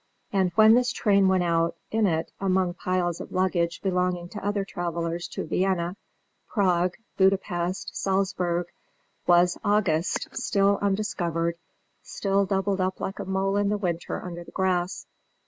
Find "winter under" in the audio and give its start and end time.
13.77-14.43